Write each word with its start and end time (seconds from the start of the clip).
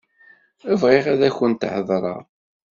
Bɣiɣ 0.81 1.05
ad 1.13 1.21
akent-heḍṛeɣ. 1.27 2.21